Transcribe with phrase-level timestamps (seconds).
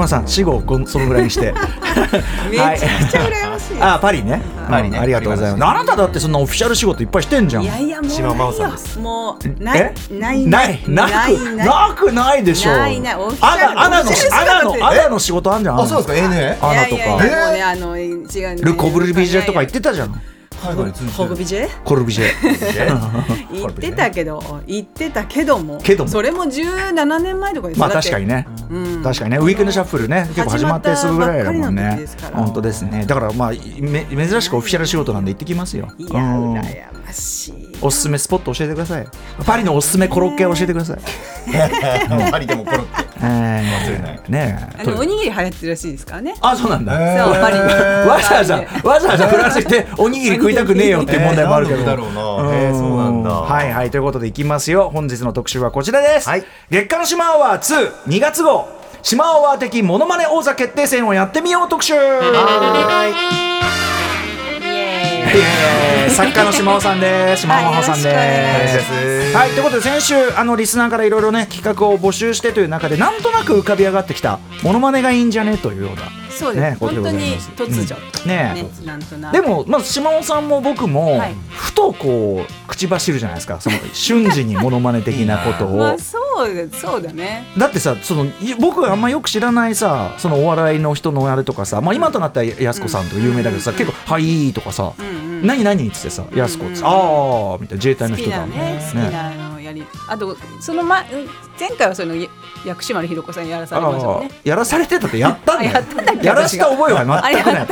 [0.00, 1.52] 島さん死後こんそのぐらいにして。
[2.50, 2.78] めちゃく
[3.10, 3.76] ちゃ羨ましい。
[3.80, 4.40] あパリね。
[4.68, 4.96] パリね。
[4.96, 5.64] うんありがとうございます。
[5.64, 7.62] あなただってそんなオフィシャル仕事いっぱいしてんじゃん。
[7.62, 11.66] いやいやもう島真央さんですよもうないえないないなくない。
[11.66, 12.72] なくないでしょ。
[12.72, 15.80] ないないオフィシャルアナアナのアナのアナの仕事あんじゃん。
[15.80, 18.64] あそうですか ANA アナといやいやいかやもうねあの違う。
[18.64, 20.20] ル・コブルビジェとか言ってたじゃん
[21.16, 21.68] コブビジェ。
[21.84, 22.26] コルビジェ。
[23.52, 25.78] 言 ってたけど言ってたけども。
[25.82, 26.10] けども。
[26.10, 28.46] それも17年前とかですよまあ確かにね。
[28.70, 29.02] うん。
[29.02, 29.38] 確かにね。
[29.38, 30.26] ウィークエンドシャッフルね。
[30.28, 33.04] 結構始まってすぐぐらいだもんね本当ですね。
[33.06, 35.88] だからまあめ珍しくオフィシャル仕事なんで行ってきますよ。
[35.98, 39.06] いやうん羨ましいおすすめスポット教えてください。
[39.44, 40.98] パリのおすすめコロッケ教えてください。
[42.30, 43.04] パリでもコロッケ。
[43.22, 44.20] え忘れない。
[44.26, 44.80] ーねえ。
[44.82, 46.34] あのおにぎり流行ってるらしいですからね。
[46.40, 46.92] あそうなんだ。
[47.24, 52.20] そうパリにわざわざわざわざフランス行っておにぎり食いたくねえよっていう問題もあるけど、だろうな
[52.54, 58.68] えーそうなんだはいはいということでいきますよ本日の特集はこちらです、はい月刊島アワー22月号
[59.02, 63.69] 島アワー的モノマネ王座決定戦をやってみよう特集イエーイえー
[66.08, 67.42] 作家の島尾さんです。
[67.42, 68.10] 島尾さんで
[69.30, 69.36] す。
[69.36, 75.56] はいということで先週あのリスナーからいろいろね企画を募集してという中でなんとなく浮かび上がってきたものまねがいいんじゃね？
[75.56, 76.19] というような。
[76.40, 78.28] そうです、ね本当に突如、うん。
[78.28, 78.54] ね。
[78.54, 79.32] ねなんとなく。
[79.32, 81.34] でも、まず島尾さんも僕も、はい。
[81.50, 83.60] ふとこう口走るじゃないですか。
[83.60, 85.76] その瞬時にモノマネ的なことを。
[85.78, 87.46] まあそうだそうだね。
[87.58, 95.10] だってさそのい僕があんまよく知らないさそのお笑いの人のあれとかさ、まあ、今となったらやす子さんとか有名だけどさ、結構「はい」とかさうんう
[95.42, 98.82] ん「何何?」っつってさ「やす子」っつって「うんああ」みたいな自衛隊の人だなね。
[98.92, 101.06] 好きなのやりあとその前
[101.58, 102.14] 前回はその
[102.64, 104.30] 薬師丸ひろ子さんやらされましたよあね。
[104.32, 105.70] あやらされてたってやったんだよ。
[105.70, 106.26] あやったんだっけ？
[106.26, 107.62] やらした覚えは全くな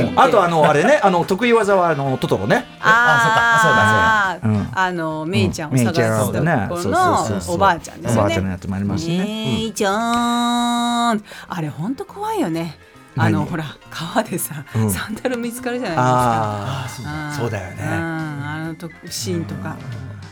[0.00, 0.04] い。
[0.04, 2.66] うあとあのあれねあの得意技はあのトトロね。
[2.80, 4.60] あそうだそうだ。
[4.60, 4.68] うん。
[4.74, 11.24] ああのメイちゃんを探すとこのおばあちゃんですよねおばあちゃんのやつもありますしね、メイちゃん。
[11.48, 12.76] あれ本当怖いよね。
[13.16, 13.50] あの何？
[13.50, 14.90] ほら川でさうん。
[14.90, 17.32] サンダル見つかるじゃないですか。
[17.38, 17.82] そうだよね。
[17.82, 17.90] うん。
[17.90, 19.76] あのとシーンとか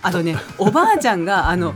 [0.02, 1.74] あとねおばあちゃんがあの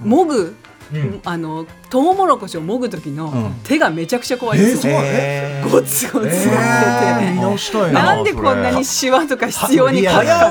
[0.00, 0.54] もぐ
[0.92, 1.20] うん。
[1.24, 3.54] あのトウモロコシをもぐ時のうん。
[3.64, 4.94] 手がめちゃくちゃ怖いんですよ。
[5.02, 5.70] えー。
[5.70, 10.50] ゴツゴツってて、見直したいなんでこんなにシワとか必要にね早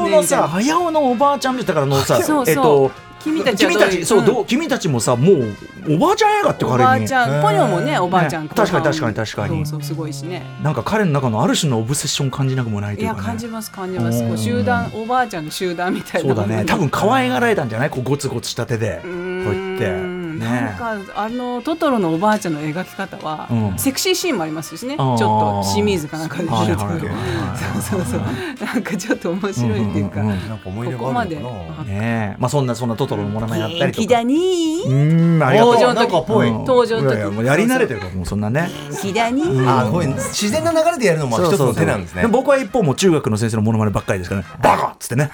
[0.80, 2.50] 尾のおばあちゃんだからあのさそうそう。
[2.50, 4.25] えっと君たちは君たちそううん。
[4.25, 5.56] どう君たちもさもう
[5.96, 6.84] おばあちゃん映画ってお彼に。
[6.84, 9.66] ばあちゃん、ポニョもねおばあちゃん、ね確かに確かに確かに。
[9.66, 10.46] そうそうすごいしね。
[10.62, 13.28] なんか彼の中のある種のオブセッション感じなくもないといやいうかね。
[13.28, 14.24] 感じます感じます。
[14.24, 14.28] うん。
[14.30, 16.47] こう集団おばあちゃんの集団みたいなそうだ。
[16.47, 16.66] ね。
[16.66, 17.90] 多分可愛がられたんじゃない？
[17.90, 19.02] こうゴツゴツした手で。
[19.03, 23.79] こうやってなんねかあのトトロのおばあちゃんの描き方は、うん。
[23.79, 24.97] セクシーシーンもありますしね。
[24.97, 26.47] ちょっと清水かなんかで。
[26.47, 45.31] はい見ると、はいはいはいそうそうそうなんかちょっと面白いっていうか、なんか思い入れがあるのかここまなねえまあそんなそんなトトロのモノマネやったりとかだねうーんありがとう登場の時なんかぽいうん登場の時もうやり慣れてるからもうそんなね元気だねあこういう自然な流れでやるのも一つの手なんですねも僕は一方もう中学の先生のモノマネばっかりですからねバカっつってね、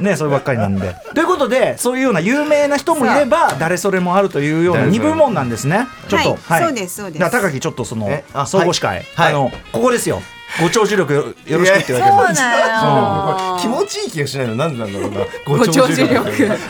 [0.00, 5.86] ねそればっかりなんでということでそういうような有名な人もいれば誰それもあるというような二部門なんですね。
[6.08, 6.62] ちょっと、はい。
[6.62, 7.30] そうですそうです。
[7.30, 8.08] 高木ちょっとその
[8.46, 9.32] 総合司会、はい。
[9.32, 10.22] あのここですよ。
[10.62, 13.52] ご長寿力よよろしくって言われてるそうだ。
[13.52, 14.54] よ気持ちいい気がしないの。
[14.56, 15.20] なんでなんだろうな。
[15.44, 16.14] ご長寿力。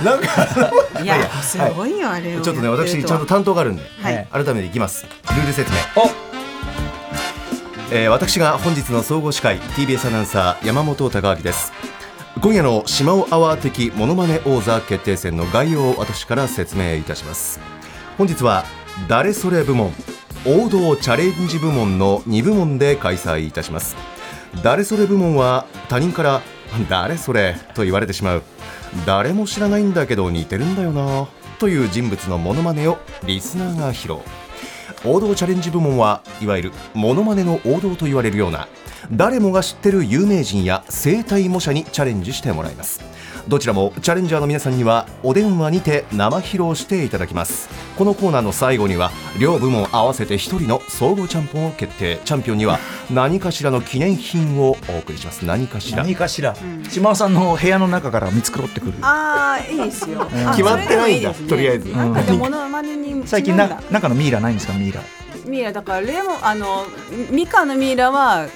[0.05, 1.03] なんか。
[1.03, 4.29] いやすごいよあれをちょっとね私ちゃんと担当があるんで、はい。
[4.33, 5.05] 改めていきます。
[5.05, 5.79] ルール説明。
[6.03, 6.29] お。
[7.91, 11.73] えー私が本日の総合司会 TBS アナウンサー山本貴明です
[12.41, 17.59] 今夜の島尾アワー的モノマネ王座決定戦の概要を私から説明いたします。
[18.17, 18.65] 本日は
[19.09, 19.93] 誰それ部門
[20.47, 23.97] 王道チャレンジ部門の2部門で開催いたします。
[24.63, 26.43] 誰それ部門は他人から
[26.89, 28.43] 誰それと言われてしまう。
[29.05, 31.27] 誰も知らないんだけど似てるんだよな
[31.59, 34.19] という人物のモノマネをリスナーが披露。
[35.05, 38.69] 王道チャレンジ部門はいわゆるモノマネの王道と言われるような
[39.13, 43.01] 誰もが知ってる有名人や生体模写にチャレンジしてもらいます。
[43.47, 47.69] どちらもチャレンジャーの皆さんにはお電話にて生披露していただきます。
[47.97, 52.21] このコーナーの最後には両部門合わせて1人の総合チャンピオンを決定。
[52.25, 52.79] チャンピオンには
[53.11, 55.45] 何かしらの記念品をお送りします。
[55.45, 55.99] 何かしら。
[55.99, 56.57] 何かしら、
[56.91, 58.95] 島尾さんの部屋の中から見繕ってくる。
[59.03, 60.23] ああいいですよ。
[60.23, 61.31] あ決まってないんだ。
[61.31, 61.49] ね。
[61.49, 61.89] とりあえず。
[61.89, 64.73] に最近な中のミイラないんですか？
[64.75, 65.01] ミイラ。
[65.47, 66.87] ミイラだからレモンあの
[67.31, 68.47] ミカのミイラは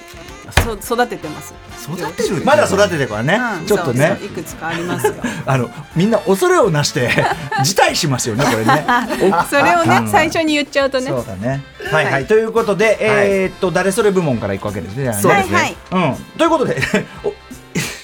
[0.63, 1.53] そ育ててます。
[1.83, 3.65] 育てるまだ育ててるからね、うん。
[3.65, 4.07] ちょっとね。
[4.07, 5.13] そうそういくつかありますよ。
[5.45, 7.09] あのみんな恐れをなして
[7.63, 8.85] 辞退しますよねこれね。
[9.49, 10.09] それをね、うん。
[10.09, 11.07] 最初に言っちゃうとね。
[11.07, 11.63] そうだね。
[11.91, 12.05] はい。
[12.05, 12.25] はい、はい。
[12.25, 15.55] ということで、えーっと誰それ部門からいくわけですねそうですね。
[15.55, 15.75] はいはい。
[15.91, 16.77] うん、ということで
[17.23, 17.33] お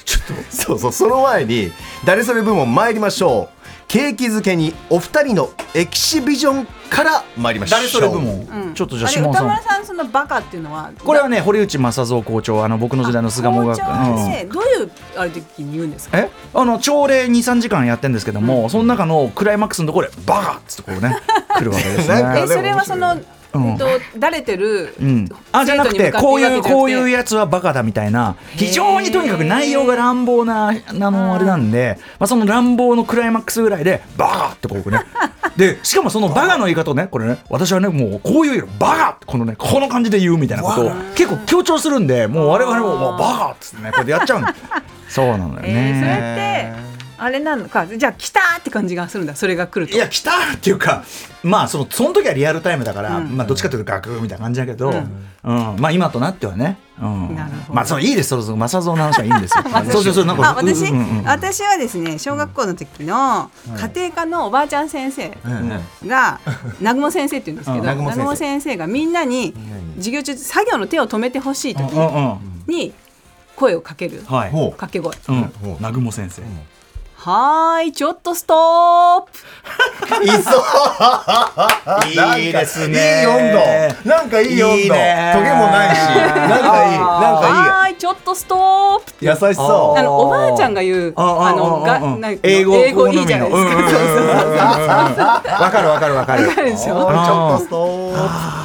[0.06, 0.34] ちょっと。
[0.50, 1.72] そうそうその前に
[2.06, 3.59] 誰それ部門参りましょう
[3.90, 7.80] 景気づけにお二人のエキシビジョンから参りましょう。
[7.80, 8.74] 誰それ部門、うん。
[8.76, 9.46] ちょっとじゃあ下尾さん。
[9.46, 10.92] 村さんそのバカっていうのは？
[11.04, 16.20] これはね堀内正蔵校長あの僕の時代の巣鴨学校長でどういうあれ時に言うんですか？
[16.20, 16.30] え？
[16.54, 21.18] あの朝礼23時間やってるんですけども、その中のクライマックスのところでバカっつってこうね
[21.58, 22.24] 来るわけですね。
[22.46, 22.48] え。
[22.48, 23.18] それはその、
[23.54, 23.78] うん。
[23.78, 23.88] と
[24.18, 35.02] だれてる、うん、あじゃなくてこういうこういうややつはバカだみたいな非常にとにかく内容が乱暴なあのあれなんで、まあ、その乱暴のクライマックスぐらいでバカってこうね。
[35.58, 44.46] でしかもそのバカの言い方をねこれね私はねもうこういうバカってこのねこの感じで言うみたいなことを結構強調するんでもう我々ももうバカっつってねこれでやっちゃうん
[45.10, 46.74] そうなのよえー、それね。
[46.74, 49.96] ってあれなのかじゃあ来たーって感じがするんだそれが来ると。
[49.96, 51.04] いや来たっていうか
[51.44, 53.38] まあそのその時はリアルタイムだから、うん。
[53.38, 54.94] まあどっちかというとガクみたいな感じだけど、う
[55.44, 55.76] うん。
[55.76, 55.80] ん。
[55.80, 57.38] まあ今となってはね、うん、
[57.70, 59.64] まあそのいいですそろそろ正蔵の話はいいんですよ。
[59.92, 65.30] そうそうそうなんかあ私、うんうんうん私はですね小学校の時の家庭科のおばあちゃん先生
[66.06, 66.40] が
[66.80, 69.54] 南雲先生って言うんですけど うん南南雲雲先生がみんなに
[69.98, 71.82] 授業中作業の手を止めてほしい時
[72.68, 72.94] に
[73.56, 74.24] 声をかける。
[74.26, 75.16] はい、ほ掛け声。
[75.28, 76.42] うん、南雲先生、
[77.22, 79.40] はーいちょっとストップ。
[80.22, 80.52] ういそ。
[82.38, 83.20] ういいですね。
[83.20, 83.52] いい温
[84.06, 84.10] 度。
[84.10, 84.78] なんかいい温度。
[84.78, 85.34] いいね。
[85.36, 86.00] トゲもないし。
[86.00, 86.98] なんかいい。
[86.98, 89.26] なんかはーいちょっとストップ。
[89.26, 92.00] いい優しそあのおばあちゃんが言うあああのが
[92.42, 95.44] 英語英語いいじゃないですか。
[95.60, 96.48] わかるわかるわかる。
[96.48, 96.96] わかるでしょ？
[96.96, 98.18] うちょっとストーッ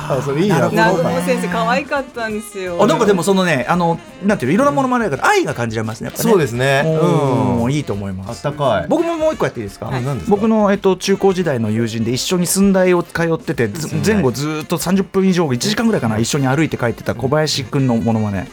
[0.06, 2.80] あそれいいな南雲先生可愛かったんですよ。
[2.80, 6.30] あなんかでもそのねあのなんていうのいろんなものまねだから愛が感じられますねやっぱね。
[6.30, 6.84] そうですね。
[6.86, 7.64] うん。
[7.64, 7.72] うん。
[7.72, 8.86] いいと思いますたかい。
[8.88, 10.02] 僕ももう一個やっていいですか、はい。
[10.28, 13.68] 僕の、えっと、中高時代の友人で一緒に寸大を通ってて
[14.06, 18.48] 前後ずっと30分以上1時間ぐらいかな一緒に歩いて帰ってた小林くんのものまね。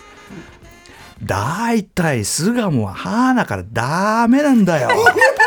[1.23, 4.89] だいたい巣鴨は歯だからダメなんだよ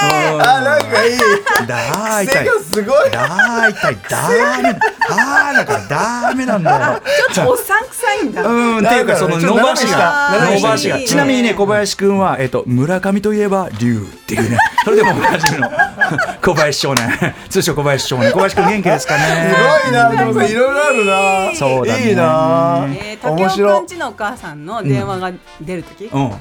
[0.00, 1.66] あなんかいい。
[1.66, 2.44] だいたい。
[2.44, 3.10] 癖がすごい。
[3.10, 3.96] だいたい。
[4.08, 4.28] ダ
[4.62, 7.02] メ歯だからダメなんだよ。
[7.32, 8.46] ちょっとおっさん臭いんだ。
[8.46, 10.98] うん、っていうかその伸ばしが伸ばしが。
[11.00, 14.58] ちなみにね小林くんは、えっと村上といえば龍っていうね。
[14.84, 15.70] それでもおなじみの。
[16.42, 17.34] 小林少年。
[17.48, 18.32] 通称小林少年。
[18.32, 19.54] 小林くん元気ですかね。
[19.54, 20.10] すごいな。
[20.10, 21.56] でもさいろいろあるな。
[21.56, 22.08] そうだね。
[22.08, 22.86] いいな。
[22.90, 26.32] え竹雄く白んちのお母さんの電話が出るとき、うん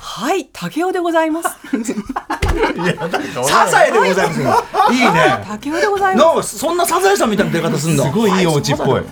[0.00, 1.48] はい竹雄でございます。
[3.48, 4.64] サザエでございますよ。
[4.92, 5.44] いいね。
[5.46, 6.58] 竹雄でございます。
[6.58, 9.02] そんなサザエさんみたいな出方すんだすごいいいお家っぽい。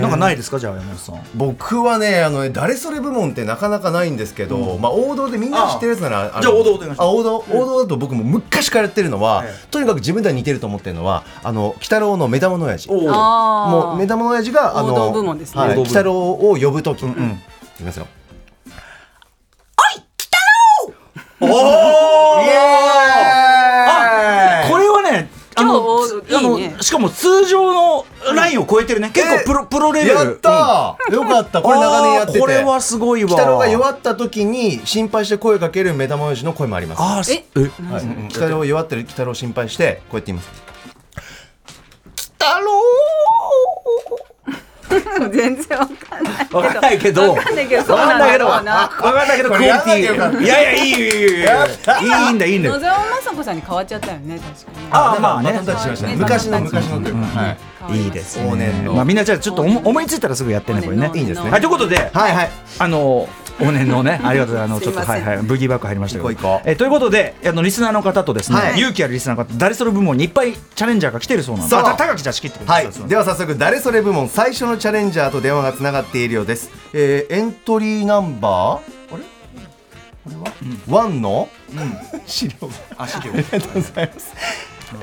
[0.00, 0.58] なんかないですか？
[0.58, 1.16] じゃあ山本さん。
[1.34, 7.00] 僕はねあのね誰それ部門ってなかなかないんですけど、まあ王道でみんな知ってるやつならじゃあ王道お願いします。
[7.00, 12.88] あ王道王道だと僕も昔からやってるのは、えとにかく自分では似てると思ってるのはあの鬼太郎の目玉の親父。
[12.90, 15.60] もう目玉の親父があの王道部門ですね。
[15.60, 15.82] はい、王道部門。
[15.82, 17.30] 鬼太郎を呼ぶとき、んうん。
[17.74, 18.06] いきますよ
[21.42, 21.46] お
[22.42, 24.70] イエーイ!
[24.70, 25.74] これはねあの
[26.28, 26.76] 超あのいいね。
[26.80, 29.10] しかも通常のラインを超えてるね。
[29.12, 30.14] 結構プロプロレベル。
[30.14, 31.60] やったー、よかった。
[31.60, 32.38] これ長年やってて。
[32.40, 33.30] これはすごいわ。
[33.32, 37.02] 鬼太郎が弱った時に心配して声かける目玉親父の声もあります。
[37.02, 37.60] あーすええ。
[37.92, 40.48] はい、鬼太郎弱ってる鬼太郎を心配してこうやって言います。
[42.06, 42.72] 鬼太郎
[45.32, 47.34] 全然わかんないわかんないけど。
[47.34, 50.42] わかんないけどそうんだろうなわかんないけどクオリティ。
[50.42, 51.48] いやいやいいよいいよいいよ
[52.26, 52.70] いいんだいいんだ。
[52.70, 54.86] 野沢雅子さんに変わっちゃったよね確かに。
[54.90, 55.60] ああまあね。
[56.16, 57.56] 昔の昔のというかはい。
[57.90, 58.08] い。
[58.08, 58.94] いです往年の。
[58.94, 61.10] まあみんなじゃあちょっと思思いついたらすぐやってねこれね。
[61.14, 61.50] いいんですね。
[61.50, 62.10] はいということで。
[62.12, 62.50] はいはい。
[62.78, 63.28] あの
[63.60, 64.86] 往年のね ありがとうございます。
[64.86, 65.38] あのちょっとはいはい。
[65.42, 66.60] ブギーバック入りましたけど。
[66.64, 68.78] えということであのリスナーの方とですねはい。
[68.78, 71.76] 勇気あるリスナーの方誰それ部門にいっぱいチャレンジャーが来てるそうなんで。
[71.76, 73.04] あた高木じゃあ仕切ってくだはさい。
[73.04, 79.14] い、では早速誰それ部門最初のチャレンジャーと電話がつながっているようです、えーエントリーナンバー？
[79.14, 79.22] あれ？
[80.24, 80.52] これは、
[80.88, 81.48] ワンの、
[82.26, 82.54] 資料
[82.96, 83.32] あ資料。
[83.34, 84.32] ありがとうございます。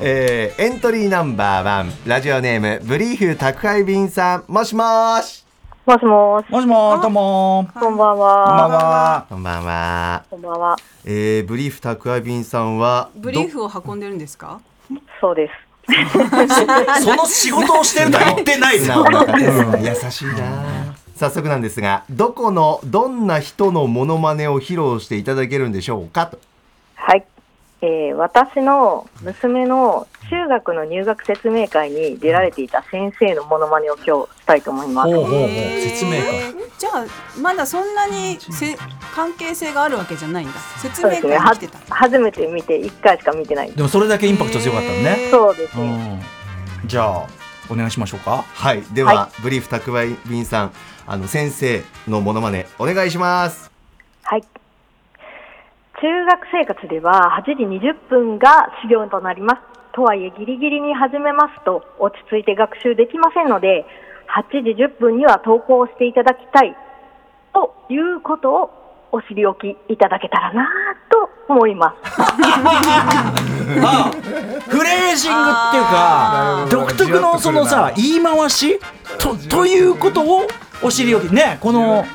[0.02, 5.44] えーエントリーナンバーワンラジオネームブリーフ宅配便さんもしもーし。
[5.86, 7.80] もしもし、もしもーどうもー。
[7.80, 8.28] こんばんこんばんは。
[8.28, 10.76] はこんばんは、こんばんは。
[11.06, 14.60] えー、ブリーフ宅配便さんはブリーフを運んでるんですか？
[15.20, 15.54] そうです。
[17.04, 19.26] その仕事をしてるとは言ってない素な
[19.80, 20.96] 優しいな。
[21.16, 26.38] 早速なんですがどこのどんな人のモノマネを披露していただけるんでしょうかと。
[26.96, 27.26] はい。
[27.82, 35.16] えー私の娘の中学の入学説明会に出られていた先生のモノマネを今日したいと思います。
[35.16, 35.40] ほうほうほう。
[35.40, 36.20] へー説明会。
[36.78, 37.06] じゃあ
[37.42, 38.78] まだそんなにせ
[39.16, 40.54] 関係性があるわけじゃないんだ。
[40.82, 41.80] 説明会に来てた。
[41.96, 43.72] 初めて見て1回しか見てない。
[43.72, 45.30] でもそれだけインパクト強かったのね。
[45.32, 46.16] そうですうね。
[46.16, 46.22] ん。
[46.86, 47.28] じゃあ
[47.70, 48.44] お願いしましょうか。
[48.54, 48.84] はい。
[48.94, 50.72] では、はブリーフ宅配便さん
[51.08, 53.72] あの先生のモノマネお願いします。
[54.24, 54.44] はい。
[56.02, 59.62] 中学生活では8時20分が始業となります。
[59.94, 63.86] とはいえギリギリに始めますと落ち着いて学習できませんので、
[64.32, 66.74] 8時10分には登校していただきたい
[67.54, 68.72] ということを
[69.12, 70.70] お知りおきいただけたらな
[71.12, 72.22] と思います。
[73.84, 74.12] あ
[74.70, 78.80] フレージングっていうか独特のそのさ言い回し？
[79.18, 80.48] とということを
[80.82, 82.06] お尻置きねこの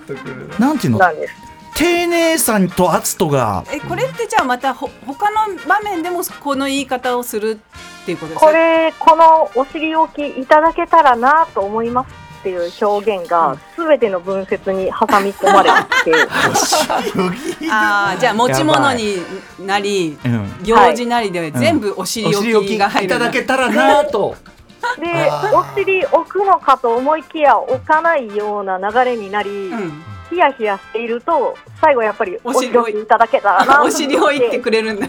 [0.59, 0.99] なんていうの？
[0.99, 1.54] なんです。
[1.75, 3.65] 丁寧さと圧とが。
[3.73, 7.59] えこれってじゃあまたほ他の場面でもこの言い方をする
[8.03, 8.47] っていうことですか？
[8.47, 15.71] これ、このお尻置きいただけたらなと思いますっていう表現がすべての文節に挟み込まれ
[16.05, 16.13] てて、
[17.73, 19.17] ああじゃあ持ち物に
[19.61, 22.55] なりうん行事なりで全部お尻置きい。
[22.55, 24.37] 置きが入るただけたらなと
[24.99, 25.07] で、
[25.55, 35.07] お尻置くのかと思いきや置かないような流れになり、うんヒヤヒヤしていると、最後やっぱりおお尻置いただけたらなお尻を言ってくれるんだ。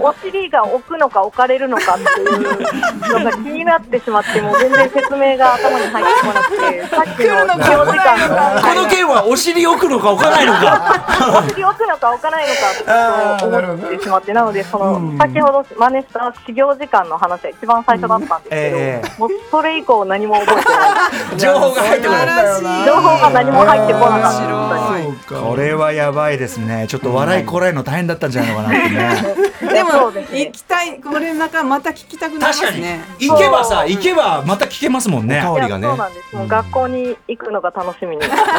[0.00, 11.42] お尻が置くのか置かれるのかっていうのが気になってしまって、もう全然説明が頭に入ってこなくて、さっきの来るのか使用時間がこの件はお尻置くのか置かないのか。
[11.44, 21.38] お尻置くのか置かないのかと思ってしまって、なので、その、先ほど真似した始業時間の話は一番最初だったんですけど、えもうそれ以降何も覚えてない。
[21.40, 22.84] 情報が入ってこない。
[22.84, 24.49] 情報が何も入ってこなかった。
[24.50, 26.86] 面これはやばいですね。
[26.88, 29.50] ちょっと笑いこらえるの大変だったんじゃないのかなってね。
[29.72, 33.00] でも行きたいこれなんかまた聞きたくなりますね。
[33.18, 35.38] 行けばさ行けばまた聞けますもんね。
[35.40, 35.86] おかわりがね。
[35.86, 36.36] そうなんです。
[36.36, 38.50] もう学校に行くのが楽しみになります。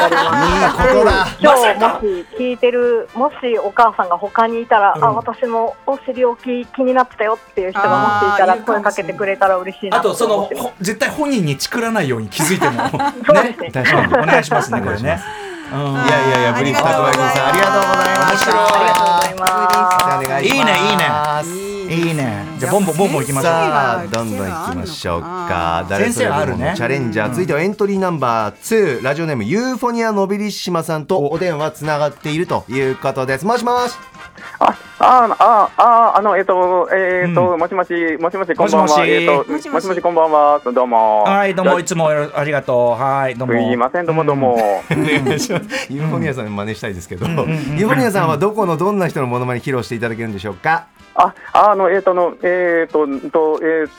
[1.40, 5.04] 今日もし聞いてる、もしお母さんが他にいたら、うん。
[5.04, 12.88] あ、私もお尻置き気になってたよっていう人がもしいたら、声かけてくれたら嬉しいなあとその絶対本人にチクらないように気づいても。
[13.26, 14.08] そうですね。
[14.12, 15.20] お願いしますねこれね。
[15.46, 20.26] うんいやいやいやブリッフタクワイ君さんありがとうございましたありがとうございます。
[20.26, 20.48] お願い。
[20.48, 20.54] します。
[20.54, 21.02] いいねいいね。
[21.92, 22.46] いいね。
[22.58, 23.52] じゃあボンボンボンボン行きましょう。
[23.52, 25.86] さあどんどん行きましょうか。
[25.88, 26.74] 誰先生はあるね。
[26.76, 27.30] チャレンジャー。
[27.30, 28.54] 続いてはエントリーナンバー
[29.00, 33.46] 2ラジオネームユーフォニアノビリッシマさんとお電話つながっているということです。
[33.46, 33.94] もしもし
[34.58, 37.58] あ、あ、あ、あ、あの、えっと、えっと、うん。
[37.58, 39.00] もしもし、もしもし、こんばんもしもし。
[39.00, 39.06] は。
[39.06, 39.70] えっと、もしもし。
[39.70, 40.60] もしもし、こんばんは。
[40.64, 41.24] どうも。
[41.24, 43.02] はいどうもいつもありがとう。
[43.02, 43.54] はいどうも。
[43.54, 44.54] すいません、どうもどうも。
[44.54, 50.86] お願いしますユーフォニアさん真似したいですけど、ユーフォニアさんはどこのどんな人のモノマネ披露していただけるんでしょうか？
[51.14, 53.90] あ、あの、えっと、の、えっと、んと、えー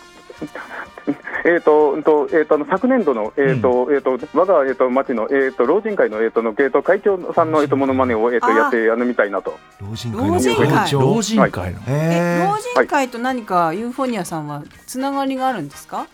[1.46, 9.58] えっと、んと、えっと、あの昨年度の、えっと、えっと、我が、えっと、町の、えっと、老人会の、えっと、の、えっと、会長さんの、えっと、モノマネを、えっと、やって、あの、みたいなと。
[9.82, 11.02] 老人老人会会長。
[11.02, 11.74] 老人会。
[11.74, 11.80] の。
[11.88, 16.08] えへ老人会と何かユーフォニアさんはつながりがあるんですか？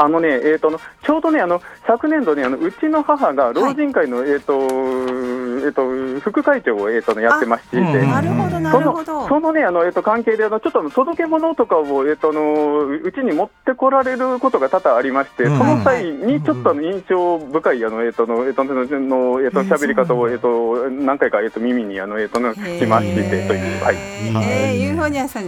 [0.00, 0.70] あのね、えっ、と、
[1.02, 9.26] ちょうどね、あの、昨年度ね、あの、うちの母が老人会の、えっ、と、えっ、と、副会長を、えっ、とね、やってまして、なるほどなそのるほど。
[9.26, 15.58] そのね、あの、えっ、と、関係で、あの、ちょっと届け物とかを、えっ、と、あの、うちに持ってこられることが多々ありまして、うん。
[15.58, 23.96] その際に、ちょっと印象深い、あの、えっ、と、の、えっ、と、の、えっ、と、喋り方を、えっ、と、何回か、えっ、と、耳に、あの、えっ、と、のしまして、という、はい。
[24.44, 25.46] えー、ユーフォニアさん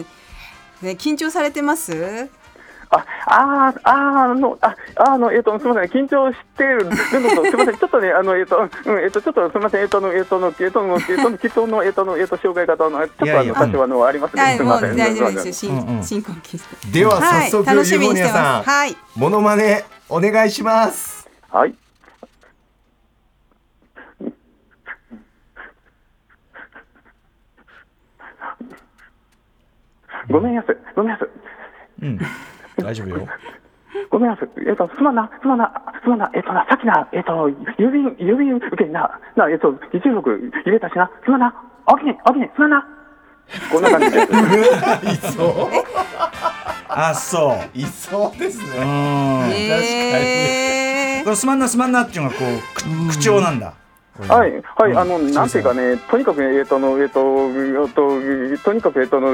[0.83, 2.31] ね緊張されてます？
[2.91, 6.85] あ、あー、あの、あ、あの、えっ、と、すみません、緊張してる。
[6.87, 14.57] のと、すみません、ちょっとね、あの、えっ、と、うん、えっ、と、ちょっと、すみません、えっ、と、あの、えっ、と、の、えっ、と、の、えっ、と、既存の、えっ、と、の、えっ、と、障害方の、ちょっと、あの、多少、あの、ありますね。
[14.57, 14.97] すみません。
[14.97, 15.53] 大丈夫ですよ。
[15.53, 15.99] す深うん。
[15.99, 17.05] うん深呼吸してで。
[17.05, 18.69] ははい早速、楽しみにしてます。
[18.69, 18.97] はい。
[19.15, 21.29] モノマネお願いします。
[21.51, 21.75] はい。
[30.29, 31.29] ごめんやす、ごめんやす。
[32.03, 32.19] うん
[32.85, 33.27] 大丈夫よ。
[34.11, 34.49] ごめんなさい。
[34.67, 35.73] えっ、と、すまんな、すまんな、
[36.03, 40.31] すまんな、えっ、とな、さっきな、えっ、と、郵便、郵便受けにな、な、えっ、と、一力
[40.65, 41.55] 入れたしな、すまんな、
[41.87, 42.87] おきに、おきに、すまんな。
[43.71, 44.21] こんな感じで。
[44.27, 45.29] す。
[45.29, 45.69] いそう
[46.89, 47.79] あそう。
[47.79, 48.79] いそうですね。
[48.79, 49.51] うん。
[49.53, 53.75] えこれすまんなすまんなっていうのがこうく口調なんだ
[54.19, 59.29] はい、はい、うんあの、なんていうかね、とにかくね、えっ、と、の、えっ、と、えっ、と、とにかく、えっ、と、の、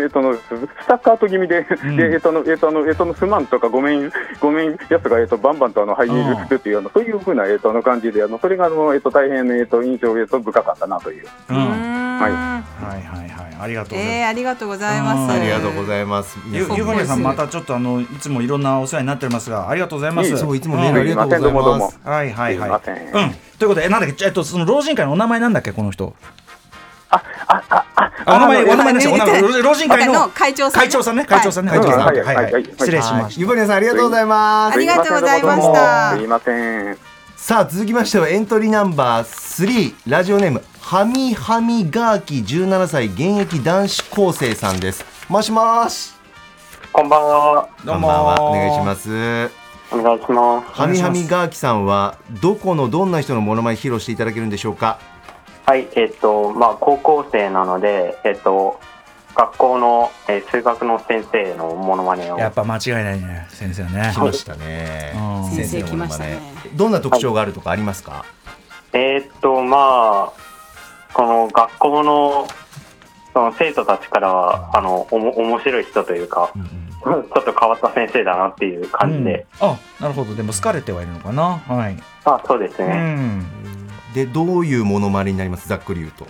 [0.00, 0.42] えっ、と、の、ス
[0.86, 11.26] タッカート気味で、えっ、と、の、えっ、と、の、えっ、と、の、すまんとか、ごめん、ごめん、やつが、えっ、と、バンバンと、あの、入るっていう、あの、そういうふうな、えっ、と、の感じで、あの、それが、あの、えっ、と、大変、えっ、と、印象、えっ、と、深かったなという。
[11.48, 11.56] はい。
[11.56, 12.18] ーん。
[12.22, 14.18] はいはいありがとうございます。
[14.18, 15.18] えー、ありがとうございます。
[15.18, 15.30] うん。
[15.30, 16.38] ありがとうございます。
[16.50, 20.36] ゆゆうふにゃさんまたちょっとあのいつもいろんなお世話になっておりますがありがとうございます。
[20.36, 21.42] そういつもメールありがとうございす。
[21.42, 21.90] いませんどうもどうまも。
[21.90, 22.68] すはいはいはい。
[22.68, 22.94] すいません。
[22.94, 23.34] うん。
[23.58, 26.14] ということでえなんだっけえっとその老人会のお名前なんだっけこの人。
[27.10, 29.14] あ、あ、あ、あ、あお名前あのお名前ですよ。
[29.14, 30.86] お名前老人会の会長さんね。
[30.86, 32.04] 会長さんね会長さんねはい会長さん。
[32.06, 34.74] はいはい失礼しましゆうふにゃさんありがとうございます。
[34.76, 36.98] ありがとうございましたすいません。
[37.36, 45.04] さあ続きましてはエントリーナンバー3ラジオネームはみはみガーキ17歳現役男子高生さんです。
[45.28, 46.14] もしもし。
[46.90, 47.68] こんばんは。
[47.84, 48.42] どうもこんばんは。
[48.42, 49.50] お願いします。
[49.92, 50.80] お願いします。
[50.80, 54.98] はみはみガーキさんはどこのどんな人のモノマネ披露していただけるんでしょうか？
[55.66, 58.80] はい、えっと、まあ、高校生なので、えっと、
[59.34, 62.38] 学校の、えー数学の先生のモノマネを。
[62.38, 64.12] やっぱ間違いないね先生ね。
[64.14, 65.12] 来ましたね。
[65.14, 65.50] うん。
[65.54, 66.40] 先生来ましたね。
[66.72, 68.24] どんな特徴があるとかありますか？
[68.94, 70.47] えっと、まあ、
[71.14, 72.48] この学校の、
[73.32, 79.46] その生徒たちからは、あの、おも面白い人というか、ちょっと変わった先生だなっていう感じで。
[79.60, 79.68] うん。
[79.68, 80.34] あなるほど。
[80.34, 81.58] でも好かれてはいるのかな。
[81.58, 82.94] はい、あ、そうですうね。
[83.14, 83.46] ん、
[84.14, 85.68] でどういうモノマネになります？
[85.68, 86.26] ざっくり言うと。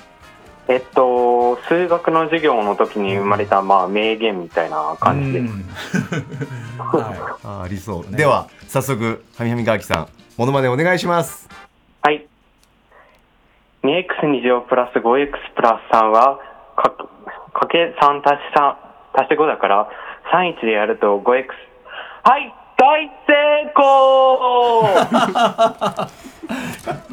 [0.69, 5.39] えっと、数学の授業の時に生まれた、まあ、名言みたいな感じで。
[5.39, 5.65] うん。
[6.79, 8.19] はあありそう、ね。
[8.19, 11.49] では早速はみはみガーキさんモノマネお願いします。
[12.03, 12.27] はい。
[13.89, 16.39] 2x2 乗プラス 5x プラス3は、
[16.77, 16.91] か
[17.55, 18.77] かけ3足し3
[19.15, 19.89] 足して5だから、
[20.33, 21.47] 31でやると 5x。
[22.25, 24.85] はい大成功。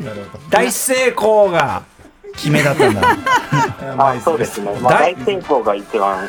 [0.03, 1.82] い、大成功が
[2.36, 3.01] 決めだったんだ。
[3.98, 4.72] あそうですね。
[4.79, 6.27] まあ、大大成功が一番。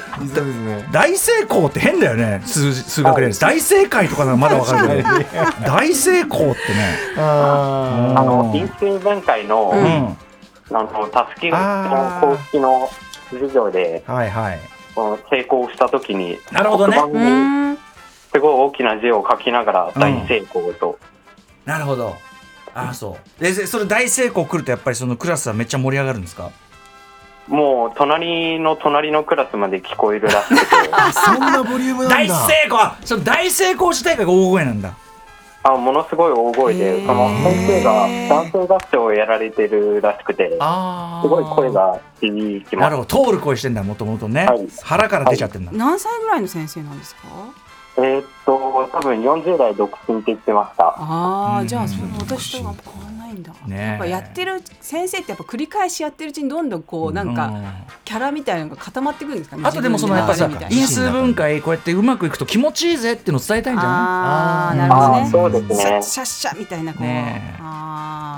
[0.91, 2.41] 大成功って変だよね。
[2.47, 5.09] 数字数学で大正解とかならまだわかるけど。
[5.67, 6.97] 大成功ってね。
[7.19, 10.17] ああの、因数分解の、うん、
[10.71, 11.57] あの、たすきの
[12.21, 12.89] 公式の
[13.31, 14.61] 授業で、はいはい。
[14.95, 16.97] この成功したときに、なるほどね。
[18.33, 20.99] すごい大きな字を書きながら、大成功と。
[21.65, 22.17] なるほど。
[22.75, 23.43] あそう。
[23.43, 26.51] ででそれ大成功来るとやっぱりそのクラスはめっちゃ盛り上がるんですか？
[27.49, 30.67] もう隣の隣のクラスまで聞こえるらしくて。
[31.15, 32.17] そんなボリュームなんだ。
[32.17, 32.35] 大成
[32.67, 32.79] 功！
[32.81, 34.95] あその大成功自体が大声なんだ
[35.69, 37.07] あものすごい大声へでー。
[37.07, 42.85] その先生が男性合唱をやられてるらしくてあすごい声が響きます。
[42.85, 43.25] なるほど。
[43.25, 44.69] 通る声してんだもともとね、はい。
[44.83, 47.23] 腹から出ちゃってんだ、何歳ぐらいの先生なんですか？
[47.99, 48.55] えーっと
[48.93, 50.89] 多分40代独身って言ってました。
[50.89, 51.67] ああ、うん。
[51.67, 52.75] じゃあそれ私とは
[53.67, 53.81] ねえ。
[53.81, 57.53] やっぱやってる先生ってやっぱ繰り返しやってるうちにどんどんこうなんか
[58.05, 59.63] キャラみたいなのが固まってくるんですかね。
[59.67, 65.21] あとでもそのやっぱさ自分で因数分解こうやってうまくいくと気持ちいいぜっていうのを伝えたいんじゃああないなるほどね。
[65.21, 66.03] あーそうですね。
[66.03, 67.55] シャッシャッみたいなこう、ね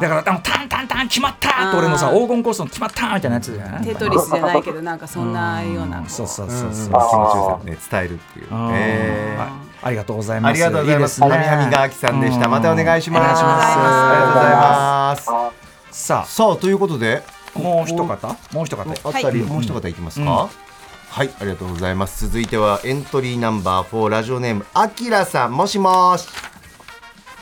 [0.00, 6.08] だからあのタンタンタン決まったって俺のさ黄金コースの決まったみたいなやつじゃないテトリスじゃないけどなんかそんなような。
[6.08, 6.72] そうそううんそう。
[6.72, 8.70] そう気持ちよさをね伝えるっていううん。
[8.74, 9.48] えーはい
[9.80, 10.50] ありがとうございます。
[10.50, 11.22] ありがとうございます。
[11.22, 12.48] いいではみはみがあきさんでした。
[12.48, 13.20] またお願いします。
[13.20, 13.66] お願いします。
[13.66, 14.97] ありがとうございます。
[15.12, 15.52] あ。
[15.90, 17.22] ささあということで
[17.56, 18.36] あもう一方。
[18.52, 19.48] もう一方あったり、はい。
[19.48, 20.36] もう一方いきますか、うん。
[20.36, 22.26] はいありがとうございます。
[22.26, 25.56] 続いてはエントリーナンバー4ラジオネームあきらさん。
[25.56, 26.28] もしもし。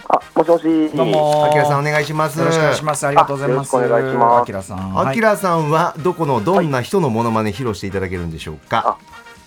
[0.08, 0.88] あ、もしもし。
[0.90, 2.38] どうもあきらさんお願いします。
[2.38, 3.06] よろしくお願いします。
[3.06, 3.76] ありがとうございます。
[3.76, 4.42] お願いします。
[4.42, 4.98] あきらさん。
[4.98, 8.98] あきらさんはどこのどんな人のモノマネ披露していただけるんでしょうか、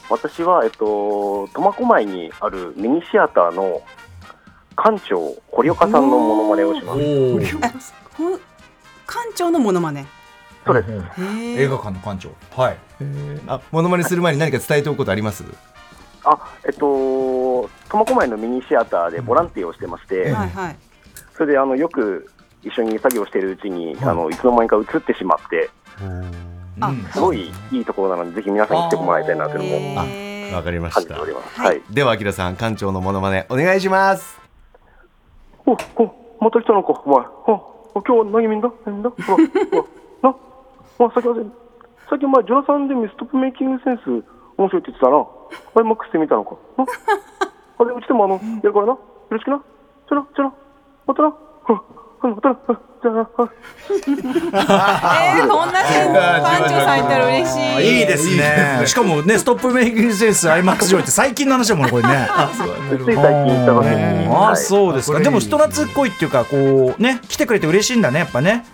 [0.10, 3.82] 私は、えっと、苫小牧にあるミニシアターの
[4.76, 6.96] 館長、堀岡さんのモノマネをしま
[7.80, 7.94] す。
[9.08, 10.06] 館長のモノマネ。
[10.66, 10.92] そうです。
[10.92, 12.62] へ映画館の館長。
[12.62, 12.78] はい。
[13.48, 15.44] あモノマネする前に何か伝えておくことあります？
[16.26, 20.76] あ、えっと、苫小牧のミニシアターでボランティアをしてまして、はいはい。
[21.34, 22.30] それであのよく
[22.62, 25.70] 一緒に作業しているうちに、あのいつの間にか映ってしまって、
[26.82, 27.04] あうん。
[27.06, 30.54] すごいいいところなので、ぜひ皆さんに来てもらいたいなというのをへー。
[30.54, 31.60] わかりま感じてしたおります。
[31.60, 31.70] はい。
[31.70, 31.82] はい。
[31.90, 34.38] ではあきらさん館長のモノマネお願いします。
[35.66, 35.78] お、お、
[36.42, 37.26] また来たのか、お前。
[37.48, 39.88] お、今日は何見んだ何見んだほら、ほ
[40.24, 40.36] ら、な、
[41.06, 41.26] あ、さっき、
[42.10, 44.24] さっきお前、ジョナサン・でミストップメイキングセンス、
[44.58, 45.18] 面白いって言ってたな。
[45.18, 46.56] あれ、マックスで見たのか。
[46.78, 48.14] な、あれ、うちで
[52.22, 58.00] えー、こんな館長さんいたら嬉しい。
[58.00, 58.84] いいですね。
[58.86, 61.92] しかもねストップメイキングセンス IMAX 上位って最近の話だもんね。
[61.92, 62.28] これね
[63.06, 63.24] つい最近
[63.56, 64.30] 行ったので、ね。
[64.32, 65.20] あそうですか。
[65.20, 68.66] でも人懐っこいっていうかこうね来てくれて嬉しいんだねやっぱね。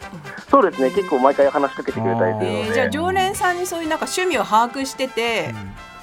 [0.49, 5.53] そうですね、結構毎回話しかけてくれたりするので、えーじゃあ常連さんにそういうなんか趣味を把握してて、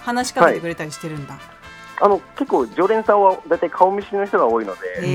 [0.03, 1.39] 話しかけてくれたりしてるんだ、
[2.01, 5.09] あの結構、常連さんは大体顔見知りの人が多いのへで、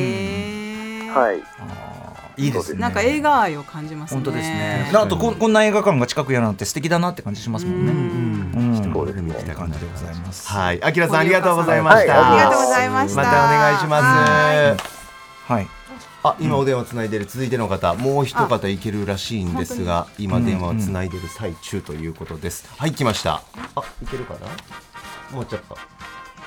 [1.05, 1.43] えはい、
[2.37, 2.79] いいですね。
[2.79, 4.15] なんか映画愛を感じますね。
[4.21, 4.91] 本当ですね。
[4.93, 7.91] あとここんな映画館が近くやるなんて素敵だなって感じしますもんね。
[7.91, 10.47] うんそうですねって感じでございます。
[10.47, 10.83] はい。
[10.83, 12.31] あきらさんありがとうございました、はい。
[12.31, 13.23] ありがとうございました。
[13.23, 14.83] またお願いします。
[15.51, 15.67] はい。
[16.23, 17.25] あ今お電話つないでる。
[17.25, 23.41] 続いての方もう一方いけるらしいんですが今電話をつないでる最中ということです、はい来ました。
[23.75, 24.39] あいけるかな？
[25.35, 25.77] もうちょっと。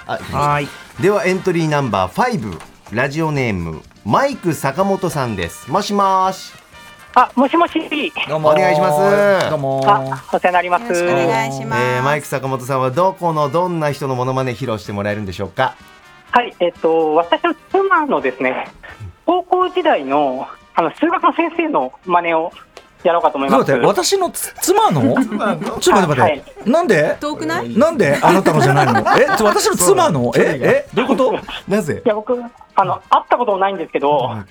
[0.07, 0.69] はい。
[1.01, 6.53] ではエントリーナンバー5ラジオネームマイク坂本さんですもしもし
[7.15, 7.73] あ、もしもし。
[8.29, 10.83] どうもお願いしますどうもあ、お世話になります。
[10.85, 11.83] よろしくお願いします。
[11.83, 15.77] えーマイク坂本さんはどこのどんな人のモノマネ披露してもらえるんでしょうか？
[16.33, 18.69] はい、えっ、と、私の妻のですね、
[19.27, 22.53] 高校時代の、あの、数学の先生の真似を
[23.05, 23.73] やろうかと思います。
[23.73, 25.01] 私のつ妻の？
[25.03, 26.43] ちょっと待って待って、はい。
[26.67, 27.17] なんで？
[27.21, 27.79] 遠くない？
[27.79, 29.01] なんであなたのじゃないの？
[29.19, 29.27] え？
[29.37, 30.33] ちょ私の妻の？
[30.37, 30.87] え？
[30.87, 30.89] え？
[30.95, 31.39] どういうこと？
[31.69, 32.03] なぜ？
[32.05, 32.39] いや、僕、
[32.75, 34.45] あの、会ったことないんですけど、あ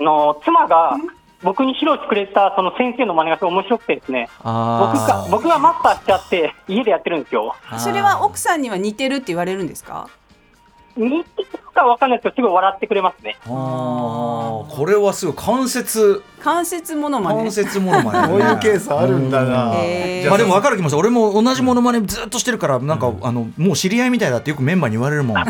[0.00, 0.96] の、妻が、
[1.42, 7.54] 僕に披露してくれたその先生の真似がすごい面白くてですね、僕があ僕がマスターしちゃって家でやってるんですよ。
[7.70, 10.10] ーそれは奥さんには似てるって言われるんですか？
[10.98, 11.46] 似て
[11.80, 13.36] るかわかんないですけど、すごい笑ってくれますね。
[13.44, 13.50] あー。
[13.50, 16.22] これはすごい関節。
[16.42, 17.42] 関節モノマネ。
[17.42, 17.52] 関。
[17.52, 19.50] 節ものまねこういうケースあるんだな。
[19.66, 20.94] まあでも分かる気もす。
[20.94, 25.36] る俺も同じものまねずっとしてるからなんか、あのもう知り合いみたいだってよくメンバーに言われるもん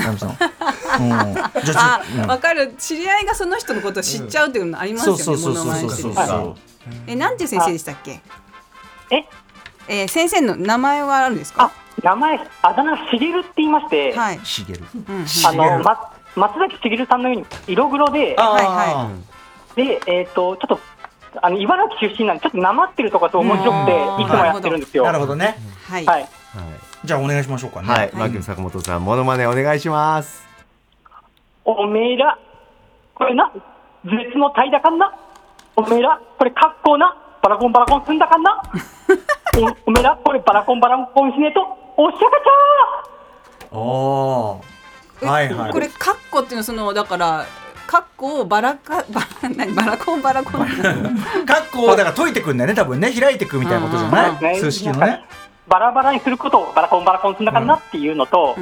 [1.00, 2.74] うん、あわかる。
[2.78, 5.22] 知り合いがその人のことを知っちゃうっていうのありますよね。
[5.22, 6.54] そうそうそうモノマネそうそうしてるそう
[7.06, 8.20] え、なんていう先生でしたっけ？
[9.10, 9.24] え？
[9.88, 11.64] えー先生の名前はあるんですか？
[11.64, 14.40] あ？、名前、あだ名がしげるって言いまして、はい。
[14.44, 14.84] しげる。
[14.94, 19.10] うんあの、ま、松崎しげるさんのように色黒で、はいは
[19.76, 20.80] で、えっ、と、ちょっと、
[21.40, 25.04] あの、茨城出身なんで、ちょっとなまってるとこがすごい面白くて、うんいつもやってるんですよ。
[25.04, 25.36] なるほど。
[25.36, 25.56] ね。
[25.88, 26.06] はい。
[26.06, 26.28] はい。
[27.04, 27.88] じゃあお願いしましょうかね。
[27.88, 30.46] はい、マー君坂本さんモノマネお願いします。
[31.64, 32.38] おめえら、
[33.14, 33.50] これな、
[34.04, 35.14] 絶の怠惰かんな。
[35.76, 38.60] おめえら、これ格好な、バラコンバラコンすんだかんな。
[39.86, 41.60] おおめえら、これバラコンバラコンしねえと、
[41.96, 44.79] おっしゃかちゃおえ
[45.22, 45.72] はいはい。
[45.72, 47.46] これカッコっていうのはそのだから
[47.86, 49.22] カッコをバラカバ
[49.56, 50.62] 何バラコンバラコン。
[50.62, 53.12] ーかっこをだから解いてくんだよね多分ね。
[53.12, 55.24] 開いてくみたいなことじゃない、数式のね。
[55.68, 58.56] バラバラにすることをバラコンバラコンすんだかんなっていうのと、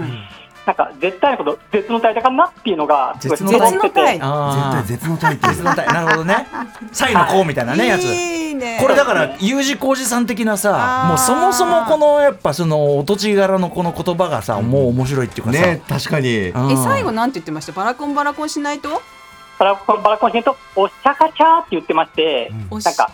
[0.68, 3.86] なんか絶対のこと、絶の怠惰かんなっていうのが、絶の絶伝わってて。
[3.88, 4.18] の体。
[4.20, 4.86] あー。
[4.86, 5.92] 絶の体絶の体。
[5.94, 6.46] なるほどね。
[6.92, 8.78] サイのこうみたいなねやついいね。
[8.82, 16.50] これだから U 字工事さん的なさもうそもそもこのやっぱそのお土地柄のこの言葉がさもう面白いっていうかさ、ね確かに。
[16.50, 16.72] うん。
[16.72, 17.72] え最後なんて言ってました？
[17.72, 19.00] バラコンバラコンしないと？
[19.58, 23.10] バラコンバラコンしねえと、おっしゃかちゃーって言ってまして、おしなんか、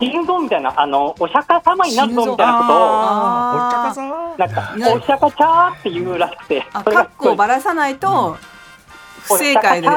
[0.00, 8.36] 死ぬぞみたいな、あの、お釈迦様になるぞみたいなことを、なんか、なおっしゃかちゃーって言うらしくて、カッコをばらさないと
[9.24, 9.88] 不正解で。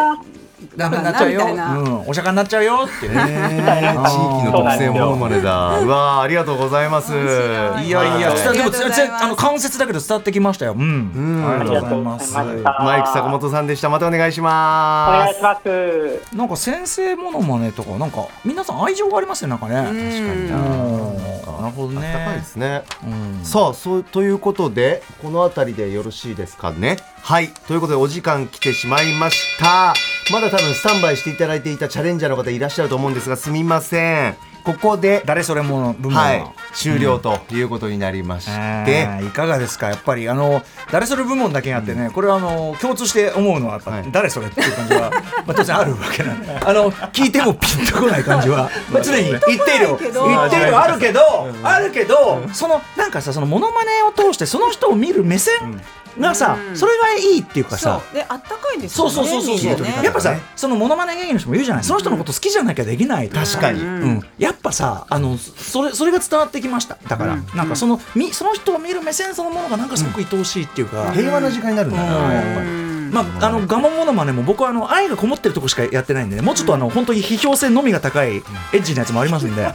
[0.75, 3.07] ダメになっちゃうよ、うん、お釈迦になっちゃうよって。
[3.07, 5.79] ね ね地域の特性モノマネだ。
[5.79, 7.13] うわーありがとうございます。
[7.13, 8.71] いいやいや、でも
[9.19, 10.73] あの関節だけど伝わってきましたよ。
[10.73, 11.11] うん。
[11.15, 11.59] うん。
[11.61, 12.33] ありがとうございます。
[12.33, 13.89] まマイク坂本さんでした。
[13.89, 15.25] またお願いしおます。
[15.25, 16.35] 願いします。
[16.35, 19.49] なんか先生モノマネとかなんか皆さん愛情がありますね。
[19.49, 19.75] なんかね。
[19.75, 19.85] うん。
[19.85, 19.97] 確か
[20.35, 21.63] にな。
[21.63, 22.13] なるほどね。
[22.25, 22.83] 高いですね。
[23.03, 23.45] うん。
[23.45, 26.97] さあそうということでこの辺りでよろしいですかね。
[27.21, 27.49] はい。
[27.67, 29.93] ということでお時間来てしまいました。
[30.31, 34.35] まだ多分スタンバイしていただいていたチャレンジャーの方いらっしゃると思うんですがすみません。
[34.63, 36.39] ここで誰それもの部門はい。
[36.39, 36.53] は。
[36.73, 39.89] 終了ということになりまして、えーいかがですか？
[39.89, 40.61] やっぱりあの
[40.91, 44.05] 誰それ部門だけあってね、これはあの共通して思うのはやっぱ、はい。
[44.11, 45.17] 誰それっていう感じは、ま
[45.49, 46.49] あ、当然あるわけなんで。
[46.55, 51.19] あの聞いてもピンとこない感じは、 まあ、常に一定量けど一定量あるけど、
[51.63, 55.81] あるけど、そのなんかさそのモノマネを通してその人を見る目線
[56.19, 56.77] がさ、うん。
[56.77, 59.15] それがいいっていうかさであったかいですそうよね。
[59.15, 59.99] そうそうそうそう、ね。
[60.03, 63.35] やっぱさそのモノマネ芸人の人も言うじゃない、その人のこと好きじゃなきゃできないと。
[63.37, 66.97] 確かに、うん、やっぱさあのそれそれが伝わってきました。
[67.07, 72.31] だから、なんかそのみその人を見る目線そのものがなんかすごく愛おしいっていうか、平和な時間になるんだな、うん。
[72.31, 72.83] やっぱり。
[73.13, 76.41] まあ、あのガモモノマネも僕はあの愛がこもってるとこしかやってないんでね。
[76.41, 78.41] もうちょっとあの本当に批評性のみが高いエ
[78.73, 79.67] ッジなやつもありますんで、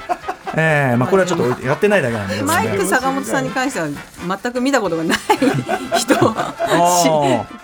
[0.56, 2.46] えーまあ、これはちょっとやってないだけなんでですね。
[2.46, 3.88] マイク坂本さんに関しては
[4.42, 5.18] 全く見たことがない
[5.98, 6.14] 人。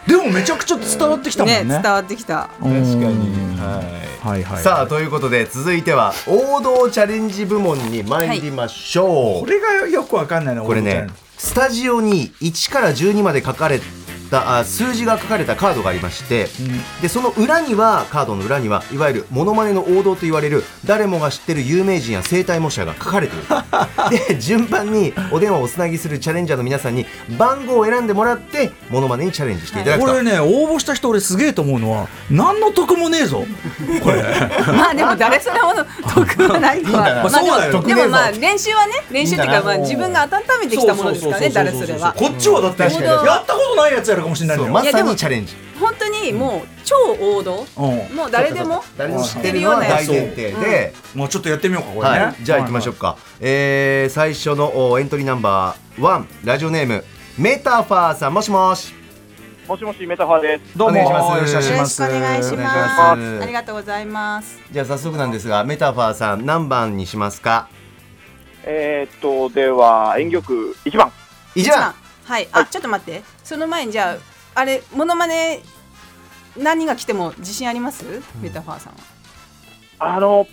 [0.06, 1.64] でもめちゃくちゃ伝わってきたもんね。
[1.64, 2.50] ね伝わってきた。
[2.58, 3.58] 確かに。
[3.58, 3.82] は
[4.24, 4.62] いはいはい。
[4.62, 13.80] さあということで続いては王道チャレンジ部門に参りましょう、これがよくわかんないなこれねスタジオに1から12まで書かれ
[14.30, 16.48] たあ数字が書かれたカードがありまして、
[17.02, 23.44] でその裏にはカードの裏にはいわゆるモノマネの王道と言われる誰もが知ってる有名人や生体模写が書かれている
[24.28, 27.06] で順番にお電話をおつなぎするチャレンジャーの皆さんに
[27.38, 33.44] 番号を選んでもらってモノマネにチャレンジしていただくと、これね応募した人俺すげえと思うのは何の得もねえぞ。
[34.02, 34.22] これ。
[34.74, 35.84] まあでも誰それほど
[36.14, 37.00] 得はないとは。
[37.00, 37.72] まあそうだよ。
[37.72, 42.12] でもでもまあ得練習はね練習っていうかまあ自分が温めてきたものですからね誰それは。
[42.16, 45.54] こっちはだってやったことないやつやるかもしれないよまさにチャレンジ。
[45.80, 47.66] 本当にもう超王道。
[47.76, 47.80] う
[48.12, 48.16] ん。
[48.16, 56.28] もう誰でも誰も知ってるのは大前提で、もうちょっとやってみようかこれね、はい、じゃあ行きましょうか、えー最初のおエントリーナンバーワン。
[56.44, 57.04] ラジオネーム
[57.36, 58.94] メタファーさんもしもし。
[59.66, 60.78] もしもしメタファーです。
[60.78, 61.00] どうも。
[61.06, 61.56] お願いします。
[61.56, 62.02] よろしくお願いします。
[62.02, 63.16] よろしくお願いしお願いしま。
[63.16, 63.38] ます。
[63.38, 64.60] すありがとうございます。
[64.70, 67.68] じゃあ早速なんですがメタファーさん何番にしますか？
[68.64, 71.10] えー、っとでは演曲一番。
[71.54, 71.94] 一番。
[72.24, 72.48] はい。
[72.52, 73.22] あ、ちょっと待って。
[73.44, 74.16] その前にじゃ
[74.54, 75.62] ああれモノマネ
[76.56, 78.04] 何が来ても自信あります？
[78.40, 78.98] メタファーさんは。
[80.16, 80.46] あの、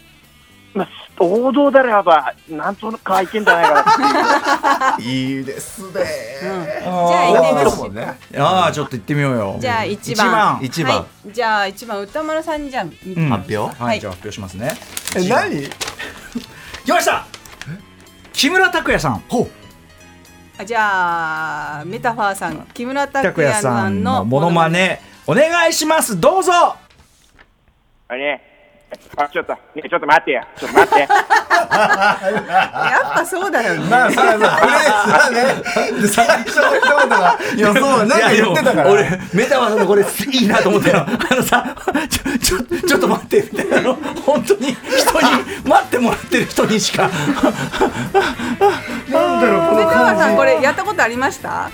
[0.74, 0.88] まあ、
[1.20, 4.98] 王道であればなんとかいけんじゃないかな。
[5.00, 5.10] いう。
[5.10, 5.88] いいですね。
[5.88, 5.94] うん。
[5.94, 7.94] じゃあ行ってみましょう。
[7.94, 9.58] ねああちょっと行ってみようよ。
[9.60, 10.60] じゃあ一番。
[10.62, 10.98] 一番。
[10.98, 11.32] はい。
[11.32, 12.92] じゃあ一番歌丸さんにじゃあうん。
[13.30, 13.58] 発表？
[13.58, 14.72] はい、はいじゃあ発表しますね。
[15.16, 15.70] え何？
[16.86, 17.28] 来ました。
[18.34, 19.24] 木村拓哉さん。
[19.30, 19.44] ほう。
[19.44, 19.61] あ
[20.66, 24.70] じゃあメタファーさん木村拓拓哉哉ささんのんのモノマ。
[24.70, 26.52] ネお願いしますどうぞ
[28.08, 28.51] あれね。
[29.18, 30.48] あちょっと、ね、ちょっと待ってや。
[30.58, 31.00] ちょっと待って。
[31.02, 31.10] やっ
[33.16, 33.80] ぱそうだよね。
[33.90, 35.56] まあまあまあこれさね
[36.08, 40.06] 最初の一言が予想なんか言ってたから俺メタバーさんのこれい
[40.44, 41.64] いなと思ったよあのさ
[42.10, 43.94] ちょちょちょっと待ってみたいなの
[44.26, 45.28] 本当に人に
[45.66, 47.12] 待ってもらってる人にしかなん
[49.42, 51.70] だろうこメのタファーさん感これやったことありました？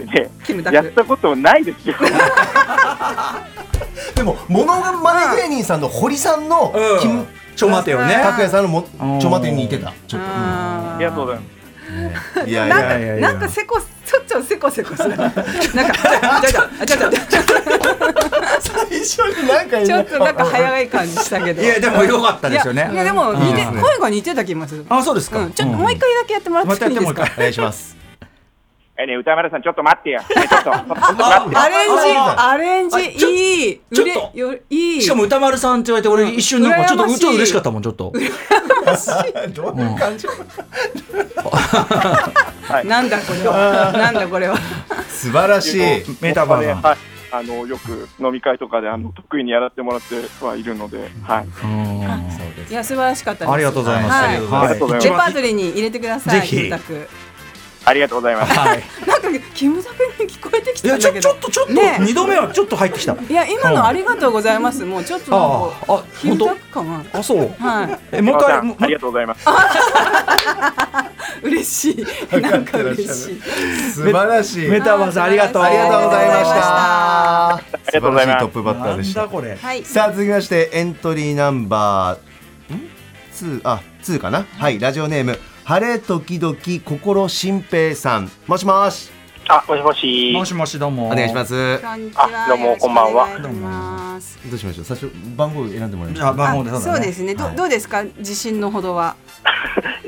[0.00, 0.76] これねキムタク。
[0.76, 1.94] やったことないですよ。
[1.98, 2.04] じ
[4.16, 7.26] でもモノマネ芸人さんの堀さんのうん。
[7.56, 8.14] ちょ待てよね。
[8.22, 9.20] 拓哉さんのもうん。
[9.20, 9.92] ちょ待てに似てた。
[10.06, 11.46] ちょっあありがとうございます。
[12.34, 13.32] といやいなんかやいやいや。
[13.32, 15.10] なんかせこちょっとせこせこする。
[15.16, 17.18] なんかちょちょちょちょちょ
[18.60, 21.62] 最初になんかちょっとなんか早い感じしたけど。
[21.62, 22.90] いやでも良かったですよね。
[22.92, 24.84] いやでも声が似てた気がする。
[24.88, 27.22] あそうですか、うん、ちょっともう一回だけやってもらっていいですか？
[27.36, 27.96] お願いします
[28.98, 30.20] えね歌丸さんちょっと待ってや。
[30.20, 31.56] ねちょっと ちょっと待って。
[31.56, 33.80] アレンジあアレンジいい。
[33.92, 35.02] ちょっと売れよいい。
[35.02, 40.26] しかも歌丸さんって言われて俺一瞬なんかちょっとちょっと嬉しかったもんちょっとどういう感じ
[42.84, 43.92] なんだこれは。
[43.96, 44.56] なんだこれは。
[45.08, 46.96] 素晴らしいメタバー。
[47.32, 51.46] あのよく飲み会とかであの得意にやらせてもらってはいるので、はい。
[52.70, 53.52] いや素晴らしかったです。
[53.52, 56.40] ありがとうございます、はいありがとうございますありがとうございまレパートリーに入れてください。
[56.40, 56.70] ぜひ
[57.86, 58.52] ありがとうございます。
[58.58, 61.30] はいなんかキムタクに聞こえてきいやちょたんだけど。
[61.30, 64.84] ちょっとちょっとね二度目はちょっと入ってきたいや今のありがとうございます。
[64.84, 65.48] もうちょっとなんあか
[65.88, 67.98] ああキムタ本ク感当あそうがはい。
[68.12, 69.46] えもう一回もありがとうございます。
[71.42, 71.90] 嬉し
[72.32, 72.40] い。
[72.40, 73.40] なんか嬉しい。
[73.92, 79.56] 素晴らしいメタバーさんありがとうありがとうございましあたりがとうございます素晴らしいトップバッターでしただこれ？
[79.56, 79.84] はい。
[79.84, 84.44] さあ続きましてエントリーナンバーん？2あ2かな？
[84.58, 89.10] はいラジオネーム晴れ時々心新平さんもしもし
[89.48, 90.32] あ、もしもし。
[90.32, 92.44] もしもしどうもお願いしますこんにちは。
[92.44, 94.38] あどうもこんばんはよろしくお願いします。
[94.48, 94.84] どうしましょう？
[94.84, 97.34] 最初番号選んでもらいましじゃあ番号でそうですね。
[97.34, 97.56] どはい。
[97.56, 98.02] どうですか？
[98.18, 99.14] 自信のほどは？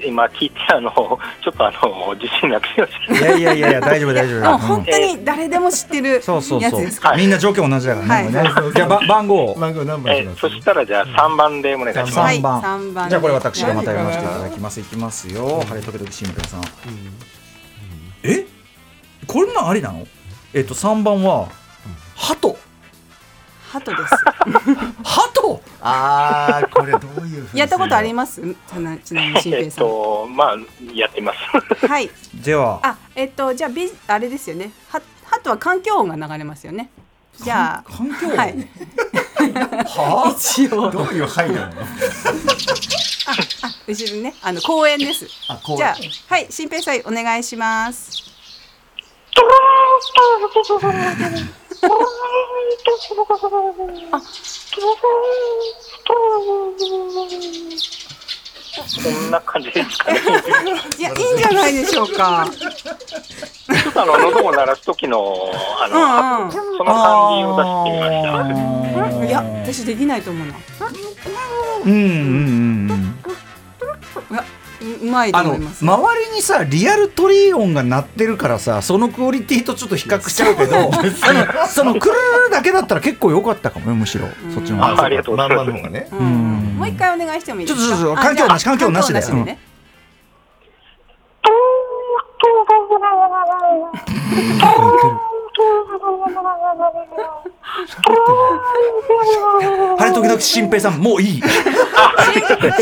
[0.07, 4.59] 今聞いて、あの、ちょっとあの、自信なくしましいやいやいやいや大丈夫大丈夫。
[4.59, 6.71] 本当に誰でも知ってるそうそうそう。
[6.71, 7.15] やつですか。
[7.17, 8.31] みんな条件同じだからね。
[8.31, 12.19] じゃあば番号番号何番しますそしたらじゃあ3番でお願いします。
[12.19, 12.63] はい三番。
[12.63, 14.83] 三番じゃあこれ私がまた読ませていただきますい。
[14.85, 16.61] きますよ晴れ時々新平さん。
[18.23, 18.47] え？
[19.27, 20.07] こんなんありなの？
[20.55, 21.49] えっと3番は
[22.17, 22.57] 鳩
[23.69, 24.03] ハトです。
[25.05, 25.61] 鳩？
[25.81, 28.41] あーこれどういうふうにやったことあります？
[28.43, 28.45] ち
[28.81, 29.85] なちなみに新えっ平さん。
[29.85, 30.57] と、まあ、
[30.95, 31.87] やってます。
[31.87, 32.11] はい。
[32.35, 34.73] ではあ、えっとじゃあビあれですよね。
[34.89, 36.91] はハトは環境音が流れますよね。
[37.41, 37.91] じゃあ。
[37.91, 38.37] 環境音？
[38.37, 38.69] はい。
[39.39, 41.75] は一応どういう配慮なの？
[43.87, 45.27] 後ろねあの公園です。
[45.27, 45.97] じゃあ
[46.29, 48.25] はい新平さんお願いします。
[59.03, 60.21] こんな感じですかね。
[60.99, 62.49] いやいいんじゃないでしょうか。
[62.51, 67.99] ちょっとあの、喉を鳴らす時の、あの、うんうんその感じを出してみ
[68.97, 69.25] ました。
[69.27, 70.55] いや私できないと思うな。
[71.85, 72.05] うんうんう
[72.85, 72.88] ん
[75.09, 75.85] まいとあの思います。
[75.85, 84.27] 周りにさリアルトリ音が鳴ってるからさそのクオリティとちょっと比較しちゃうけど あのそのクルルルだけだったら結構良かったかもねむしろ。
[84.55, 85.03] そっちの方が。
[85.03, 85.37] あありがとう。
[85.37, 86.09] ございますね。
[86.13, 86.75] うん。
[86.79, 87.87] もう一回お願いしてもいいですか？
[87.87, 89.23] ちょっとちょっとあ環境なし環境なしで。
[99.99, 101.43] 晴れ時々新平さんもういい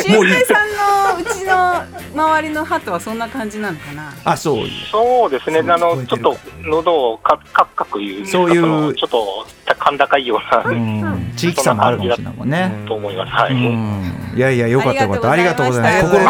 [0.02, 1.82] 新平さんのうちの
[2.14, 4.12] 周りのハトはそんな感じなのかな？
[4.24, 9.46] あそうそうですね、あの、ちょっと、喉をカクカクいう、そういうのちょっと
[9.78, 12.72] 甲高いような、うん地域差もあるかもしれないもんね。
[12.88, 13.32] と思います。
[13.32, 13.52] はい。
[13.52, 16.10] うんいやいやよかったよかったありがとうございます。
[16.10, 16.22] 心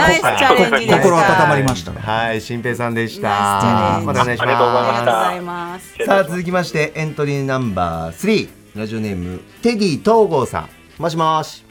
[1.02, 1.90] 心温まりました。
[1.92, 4.00] はい、新平さんでした。
[4.04, 4.42] またお願いします。
[4.42, 5.96] ありがとうございましたありがとうございます。
[6.04, 10.60] さあ続きましてエントリーナンバー3ラジオネームテディ東郷さ
[10.98, 11.64] んもしもし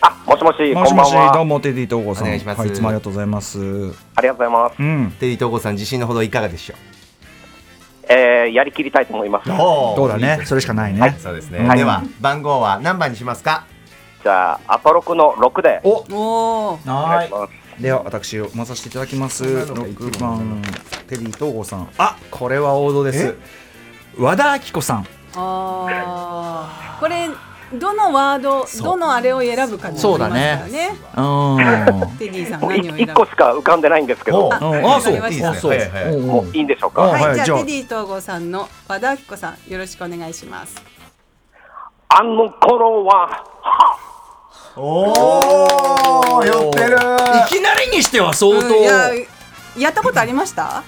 [0.00, 1.32] あ、もしもし、もしもしこんばんは。
[1.34, 2.24] どうもテディ東郷さん。
[2.24, 3.58] お願いしますはいいつもありがとうございます。
[3.60, 3.62] あ
[4.22, 4.74] りがとうございます。
[4.78, 5.12] うん。
[5.20, 6.74] テディ東郷さん自信のほどいかがでしょ
[8.08, 9.48] えー、やりきりたいと思います。
[9.50, 10.40] うそうだね？
[10.44, 11.00] それしかないね。
[11.00, 13.66] はいそうですね、はいでは番号は何番にしますか？
[14.22, 15.80] じゃあ、アポロクの6で。
[15.84, 16.04] お
[16.72, 17.32] おーはいお願いし。
[17.32, 17.82] ます。
[17.82, 19.44] では私を読まさせていただきます。
[19.66, 20.62] こんなのがいける六番
[21.08, 21.88] テディ東郷さん。
[21.98, 23.36] あこれは王道です。
[24.18, 25.06] 和田アキ子さん。
[25.34, 27.28] あーこれ
[27.72, 30.64] どのワードどのあれを選ぶかになりますからね。
[31.16, 31.22] う
[32.10, 32.18] ん。
[32.18, 33.00] テディさん何を選ぶ？
[33.00, 34.58] 一個しか浮かんでないんですけど、うんあ
[35.00, 35.76] そうわかりましたいいですね。
[35.76, 37.04] はいはいはいおうもういいんでしょうか？
[37.04, 40.82] あはい、はいじゃあテディ東郷さんの和田アキ子さんよろしくお願いします。
[42.08, 43.44] あの頃は、
[44.74, 46.98] おお寄ってるい
[47.48, 48.66] きなりにしては相当。
[48.66, 49.10] うんいや
[49.78, 50.82] やったことありました？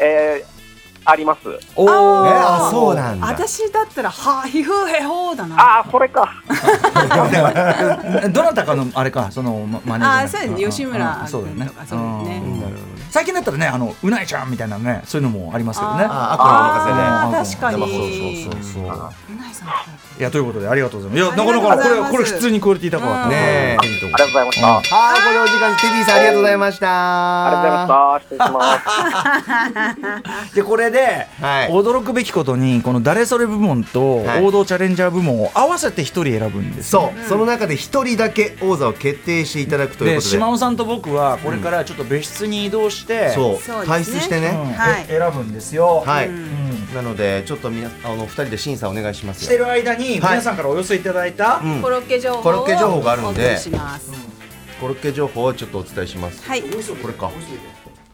[0.00, 0.51] えー、
[1.04, 1.48] あります。
[1.76, 1.90] おー。
[1.90, 3.26] あえあそうなんだ。
[3.26, 5.56] 私だったらはひふへほだな。
[5.56, 6.42] ああ、それか。
[8.30, 10.64] どなたかのあれかそのまマネージャーあーそうですね。
[10.70, 11.28] 吉村うん。
[11.28, 11.66] そうだよね。
[11.66, 11.94] そうです
[12.28, 12.42] ね。
[12.44, 16.04] うん最近だったらねあのうないちゃんみたいなねそういうのもありますけどね。
[16.08, 17.92] ああーの任せで確かに。
[17.92, 18.84] そうそうそうそう。
[18.84, 19.68] うないさん
[20.18, 21.36] いやということでありがとうございます。
[21.36, 26.86] いやなかなかこれこれ普通にクオリティ高かったねえありがとうございましはいこれお時間テディさんありがとうございました。
[26.86, 28.20] がとうございました。
[28.20, 30.54] 失礼します。
[30.54, 31.70] でこれで、はい。
[31.70, 34.44] 驚くべきことにこの誰それ部門とはい。
[34.44, 37.12] 王道チャレンジャー部門を合わせて一人選ぶんですよ。
[37.14, 40.30] そう、その中で一人だけ王座を決定していただくというでことで。
[40.30, 43.01] 島尾さんと僕はこれからちょっと別室に移動して、
[43.34, 43.56] そう。
[43.58, 44.54] そう退出してね、
[45.06, 46.94] 選ぶんですよ、はい、うん。
[46.94, 51.82] なのでちょっとみなあの二人で審査お願いしますしてよる間に皆さんからお寄せいただいた、うん。
[51.82, 54.12] コロッケ情報をコロッケ情報があるんでお送りします。
[54.80, 56.42] コロッケ情報をちょっとお伝えします。
[56.48, 56.62] はい。
[56.62, 56.68] こ
[57.08, 57.30] れか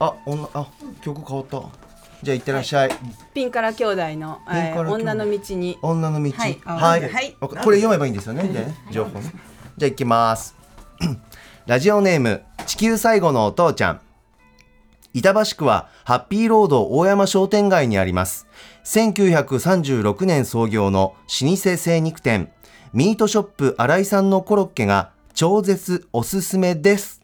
[0.01, 0.67] あ女あ
[1.01, 1.89] 曲変わった。
[2.23, 2.91] じゃあ行ってらっしゃい、
[3.33, 4.41] ピンカラ兄弟の、
[4.89, 5.79] 女の道に。
[5.83, 6.33] 女の道。
[6.33, 6.57] はい
[7.41, 9.33] これ読めばいいんですよね情報ね。
[9.77, 10.57] じゃあ行きます。
[11.67, 14.01] ラジオネーム地球最後のお父ちゃん
[15.15, 18.47] 板橋区はハッピーロード大山商店街にあります。
[18.85, 22.51] 1936年創業の老舗精肉店
[22.93, 27.21] ミートショップ新井さんのコロッケが超絶おすすめです。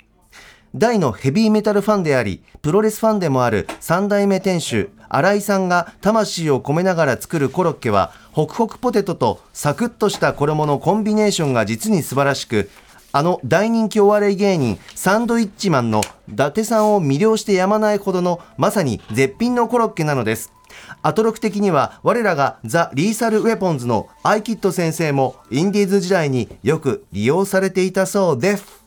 [0.75, 12.70] 大のヘビーメタルファンであり、プロレスファンでもある三代目店主、新井さんが魂を込めながら作るコロッケは、ホクホクポテトとサクッとした衣のコンビネーションが実に素晴らしく、
[13.16, 20.53] あの大人気お笑い芸人、サンドイッチマンの伊達さんを魅了してやまないほどの、まさに絶品のコロッケなのです。
[21.00, 28.85] アトロク的には我らがザ・リーサル・ウェポンズのアイキッド先生もインディーズ時代によく利用されていたそうです。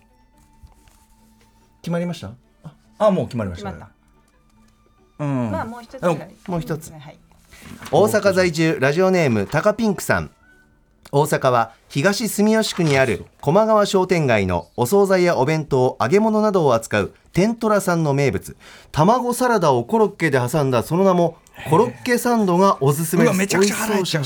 [1.82, 2.32] 決まりました？
[2.98, 3.90] あもう決まりました決まっ
[5.20, 6.04] うんまあもう一つ。
[6.50, 7.18] もう一つはい。
[7.92, 10.32] 大阪在住ラジオネームタカピンクさん
[11.12, 18.58] 大阪は東住吉区にある駒川商店街のお惣菜やお弁当揚げ物などを扱う天トラさんの名物。
[18.91, 21.38] 卵サラダをコロッケで挟んだその名も
[21.70, 23.38] コロッケサンドがおすすめです。
[23.38, 24.24] めちゃくちゃ腹減っちゃう。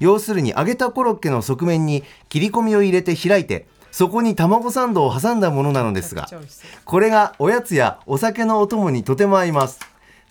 [0.00, 6.28] 要するに揚げたコロッケの側面に切り込みを入れて開いてそこに卵サンドを挟んだものなのですが
[6.84, 9.80] これがおやつやお酒のお供にとても合います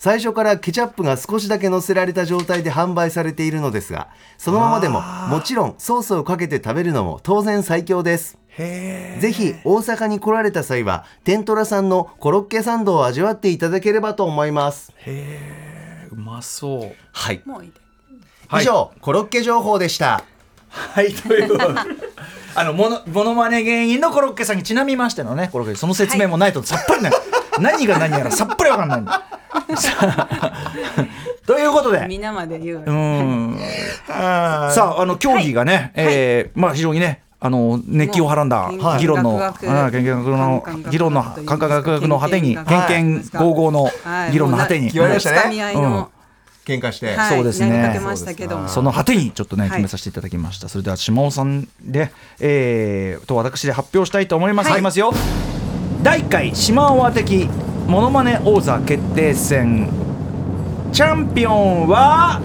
[0.00, 4.08] 最初からケチャップが少しだけ乗せられた状態で販売されているのですが
[4.38, 8.38] そのままでももちろんソースをかけて食べるのも当然最強です。
[8.56, 14.90] ぜひ大阪に来られた際は天トラさんのコロッケサンドを味わっていただければと思います。
[16.10, 16.96] うまそう。
[17.12, 17.42] はい。
[17.44, 17.70] もういい。
[17.70, 17.78] で。
[18.48, 18.62] はい。
[18.62, 20.24] 以上、コロッケ情報でした。
[20.70, 21.80] はいということで。
[22.56, 27.12] あのモノモノマネ芸人のコロッケさんにちなみましてのねコロッケその説明もないとさっぱりない、
[27.58, 29.76] 何が何やらさっぱりわかんない。
[29.76, 30.60] さ あ
[31.46, 32.06] ということで。
[32.08, 32.82] 皆まで言う。
[32.86, 33.58] うん。
[34.06, 39.54] さああの競技がね、えーまあ非常にねあの熱気をはらんだ議論の、は
[39.88, 40.90] い。
[40.90, 44.32] 議論の感覚学の果てにはい偏見合々のはい。
[44.32, 45.38] 議論の果てに、もう言われましたね。
[45.38, 46.10] つかみ合いの。
[46.66, 47.98] 喧嘩して、はいそうですね。
[48.68, 49.70] その果てにちょっとねはい。
[49.70, 54.78] 決めさせていただきました、それでは島尾さんで、えー、と私で発表したいと思います、はい。
[54.78, 55.12] い、きますよ
[56.02, 57.46] 第1回島尾的
[57.86, 59.90] モノマネ王座決定戦
[60.92, 62.40] チャンピオンは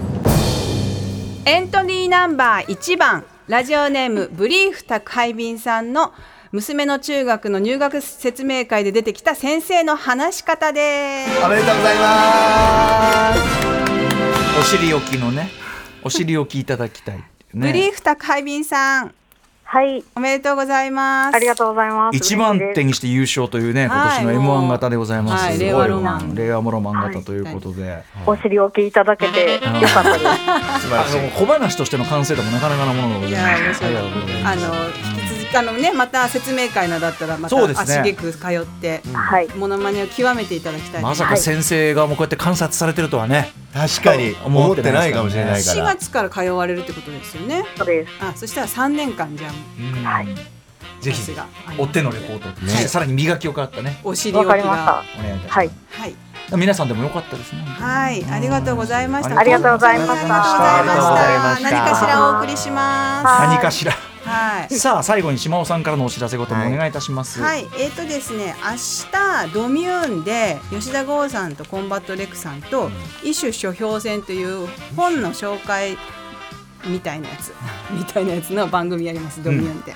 [1.46, 6.12] エントリーナンバー1番ラジオネームブリーフ宅配便さんの
[6.52, 11.44] 娘の中学の入学説明会で出てきた先生の話し方です。
[11.44, 13.34] おめでとうございま
[14.62, 14.70] す。
[14.70, 15.48] 尻置きのね
[16.02, 17.24] お尻置きいただきたいね。
[17.54, 19.14] ブリーフ宅配便さん
[19.68, 21.34] はい、おめでとうございます。
[21.34, 22.16] ありがとうございます。
[22.16, 26.34] 一番手にして優勝というね今年の m 1型でございます、はい令和ロマン。
[26.36, 30.82] 令和ロマン型ということで、お尻置きいただけてよかったです。
[30.86, 31.18] 素晴らしい。
[31.18, 35.15] あの小話としての完成度もなかなかなものがごいざいますありがとうございます
[35.54, 44.34] あのねまた説明会などだったらまた足げく通ってはい、モノマネを極めていただきたいですまさか先生がもうこうやって観察されてるとはね、確かに。
[44.44, 47.64] 思ってないかもしれないか4ら月から通われるってことですよね。
[47.76, 48.12] そうです。
[48.20, 49.52] あそしたら3年間じゃん。
[50.04, 50.28] はい。
[51.00, 51.46] ぜひさすが
[51.78, 54.00] 追ってのレポート、そしてさらに磨きをかかったね。
[54.02, 54.62] お尻わ置きが。
[54.62, 55.20] かりました。
[55.20, 56.14] お願いいたします、はい、はい。
[56.58, 57.62] 皆さんでもよかったですね。
[57.62, 59.38] はい、ありがとうございました。
[59.38, 60.78] ありがとうございました。
[60.78, 61.70] ありがとうございありがとうございました。
[61.70, 63.26] 何かしらお送りします。
[63.26, 63.48] はい。
[63.48, 63.92] 何かしら
[64.26, 64.74] はい。
[64.74, 72.90] さあ最後にしまおさんからのお知らせごともお願いいたします、はい、えーとですね、明日 DOMMUNE で吉田豪さんとコンバット RECさんと
[73.22, 74.66] 異種書評戦という
[74.96, 75.96] 本の紹介
[76.86, 77.52] みたいなやつ
[77.94, 79.94] みたいなやつの番組やりますドミューンで。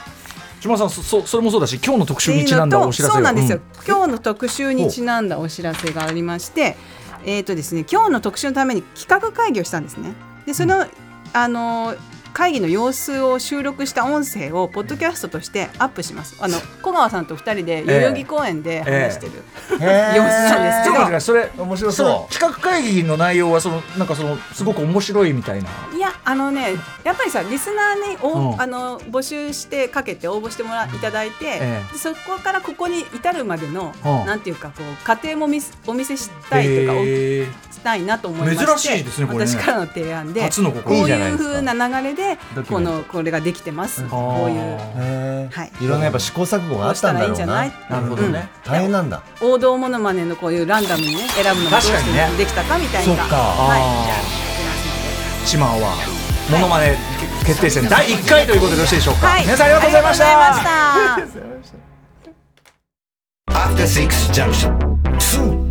[0.60, 3.14] 島尾さんそそそれもそうだし今日の特集にちなんだお知らせを。
[3.14, 6.76] そうなんですよ、う今日の特集にちなんだお知らせがありまして
[7.24, 10.12] えーとですね今日の特集のために企画会議をしたんですね。
[10.46, 10.86] でその、
[11.32, 11.94] あの
[12.32, 16.36] 会議の様子を収録した音声をポッドキャストとしてアップします。
[16.40, 19.32] あの小川さんと二人で代々木公園で話してる。
[19.70, 21.20] 様子なんですけど、ちょっと待ってください。
[21.20, 25.68] それ面白そのそ企画会議の内容はそのなんかそのすごく面白いみたいな。
[25.94, 26.74] いやあのね
[27.04, 28.60] やっぱりさリスナーにお、うん。
[28.60, 31.58] あの募集してかけて応募してもらいただいて、え
[31.90, 31.92] え。
[31.92, 34.26] でそこからここに至るまでの、うん。
[34.26, 39.46] なんていうかこう過程も見せお見せしたいというか、したいなと思いまして珍しいですねこれね。
[39.46, 40.82] 私からの提案で初の試み。
[40.82, 41.44] こういうですか。
[41.44, 44.04] 風な流れでこのこれができてます。
[44.06, 45.50] こういう。
[45.50, 45.84] はい。
[45.84, 48.00] いろんなやっぱ試行錯誤があったんだろうこうしたらいいんなじゃない？
[48.00, 49.22] なるほどね、大変なんだ。
[49.40, 53.36] 王道モノマネのこういうランダムにね選ぶのもどうし確かにねてできたかみたいなそっか。
[53.36, 53.80] はい。
[54.04, 55.96] じゃあやってますので島尾は
[56.50, 56.96] モノマネ
[57.46, 59.42] 決定戦第1回ということでよろしいでしょうか、はい。
[59.42, 60.24] 皆さんありがとうございました。
[60.24, 61.80] ありがとうございました。
[63.52, 64.76] After Six Junction.
[65.18, 65.69] 2